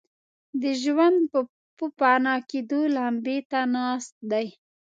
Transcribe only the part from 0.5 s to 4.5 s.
د ژوند پوپناه کېدو لمبې ته ناست دي.